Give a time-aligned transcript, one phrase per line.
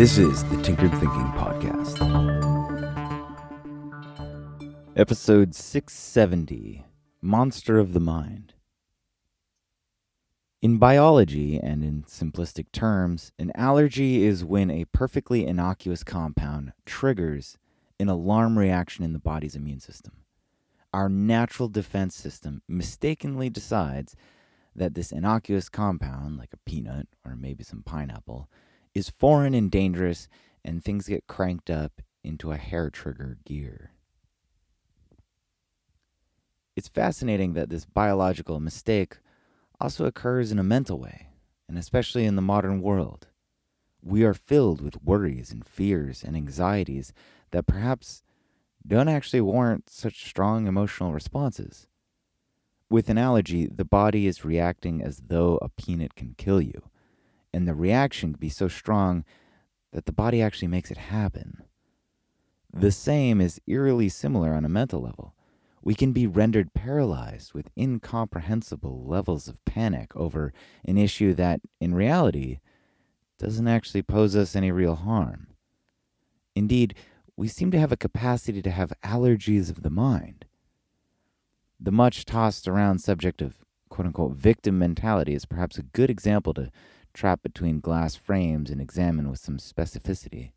[0.00, 1.98] This is the Tinkered Thinking Podcast.
[4.96, 6.86] Episode 670
[7.20, 8.54] Monster of the Mind.
[10.62, 17.58] In biology and in simplistic terms, an allergy is when a perfectly innocuous compound triggers
[17.98, 20.14] an alarm reaction in the body's immune system.
[20.94, 24.16] Our natural defense system mistakenly decides
[24.74, 28.48] that this innocuous compound, like a peanut or maybe some pineapple,
[28.94, 30.28] is foreign and dangerous,
[30.64, 33.92] and things get cranked up into a hair trigger gear.
[36.76, 39.18] It's fascinating that this biological mistake
[39.80, 41.28] also occurs in a mental way,
[41.68, 43.28] and especially in the modern world.
[44.02, 47.12] We are filled with worries and fears and anxieties
[47.50, 48.22] that perhaps
[48.86, 51.86] don't actually warrant such strong emotional responses.
[52.88, 56.89] With an allergy, the body is reacting as though a peanut can kill you,
[57.52, 59.24] and the reaction can be so strong
[59.92, 61.62] that the body actually makes it happen.
[62.72, 65.34] The same is eerily similar on a mental level.
[65.82, 70.52] We can be rendered paralyzed with incomprehensible levels of panic over
[70.84, 72.60] an issue that, in reality,
[73.38, 75.48] doesn't actually pose us any real harm.
[76.54, 76.94] Indeed,
[77.36, 80.44] we seem to have a capacity to have allergies of the mind.
[81.80, 86.52] The much tossed around subject of quote unquote victim mentality is perhaps a good example
[86.54, 86.70] to
[87.12, 90.52] trap between glass frames and examine with some specificity.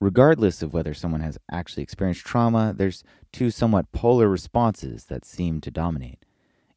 [0.00, 5.60] Regardless of whether someone has actually experienced trauma, there's two somewhat polar responses that seem
[5.62, 6.24] to dominate.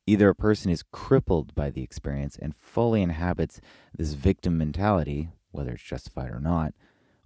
[0.07, 3.59] Either a person is crippled by the experience and fully inhabits
[3.95, 6.73] this victim mentality, whether it's justified or not,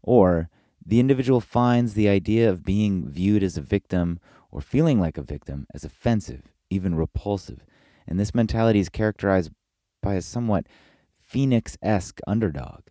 [0.01, 0.49] or
[0.85, 4.19] the individual finds the idea of being viewed as a victim
[4.51, 7.65] or feeling like a victim as offensive, even repulsive.
[8.05, 9.51] And this mentality is characterized
[10.03, 10.67] by a somewhat
[11.17, 12.81] phoenix esque underdog.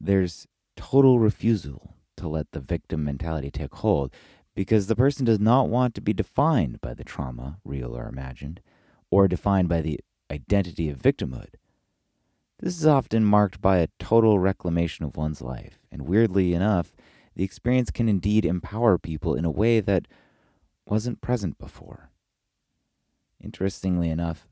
[0.00, 0.46] There's
[0.76, 4.12] total refusal to let the victim mentality take hold
[4.54, 8.60] because the person does not want to be defined by the trauma, real or imagined,
[9.10, 9.98] or defined by the
[10.30, 11.54] identity of victimhood.
[12.60, 16.94] This is often marked by a total reclamation of one's life, and weirdly enough,
[17.36, 20.06] the experience can indeed empower people in a way that
[20.86, 22.10] wasn't present before.
[23.40, 24.48] Interestingly enough,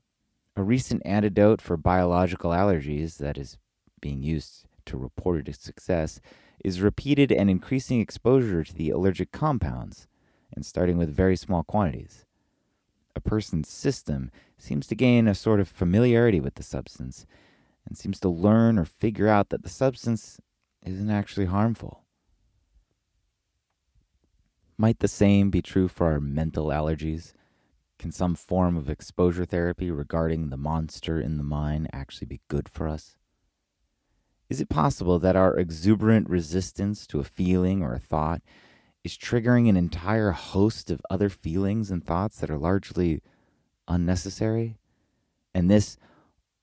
[0.57, 3.59] a recent antidote for biological allergies that is
[4.01, 6.19] being used to reported success
[6.65, 10.07] is repeated and increasing exposure to the allergic compounds,
[10.55, 12.25] and starting with very small quantities.
[13.15, 17.27] A person's system seems to gain a sort of familiarity with the substance
[17.85, 20.41] and seems to learn or figure out that the substance
[20.83, 22.01] isn't actually harmful.
[24.75, 27.33] Might the same be true for our mental allergies?
[27.99, 32.69] Can some form of exposure therapy regarding the monster in the mind actually be good
[32.69, 33.17] for us?
[34.49, 38.41] Is it possible that our exuberant resistance to a feeling or a thought
[39.03, 43.21] is triggering an entire host of other feelings and thoughts that are largely
[43.87, 44.77] unnecessary?
[45.53, 45.97] And this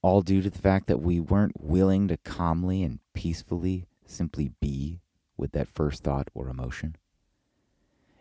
[0.03, 5.01] all due to the fact that we weren't willing to calmly and peacefully simply be
[5.37, 6.97] with that first thought or emotion?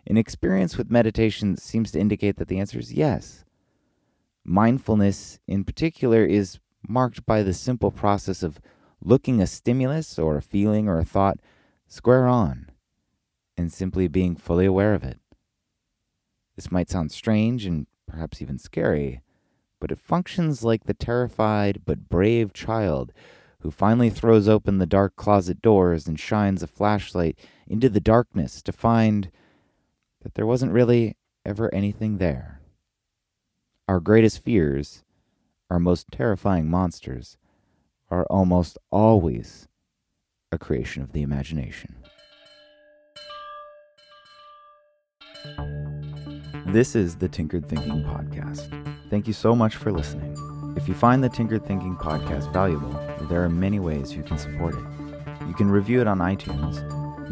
[0.05, 3.45] An experience with meditation seems to indicate that the answer is yes.
[4.43, 8.59] Mindfulness, in particular, is marked by the simple process of
[9.01, 11.37] looking a stimulus or a feeling or a thought
[11.87, 12.69] square on
[13.55, 15.19] and simply being fully aware of it.
[16.55, 19.21] This might sound strange and perhaps even scary,
[19.79, 23.13] but it functions like the terrified but brave child
[23.61, 28.61] who finally throws open the dark closet doors and shines a flashlight into the darkness
[28.61, 29.31] to find
[30.23, 32.61] that there wasn't really ever anything there.
[33.87, 35.03] Our greatest fears,
[35.69, 37.37] our most terrifying monsters,
[38.09, 39.67] are almost always
[40.51, 41.95] a creation of the imagination.
[46.67, 48.69] This is the Tinkered Thinking Podcast.
[49.09, 50.35] Thank you so much for listening.
[50.77, 52.93] If you find the Tinkered Thinking Podcast valuable,
[53.27, 54.83] there are many ways you can support it.
[55.47, 57.02] You can review it on iTunes,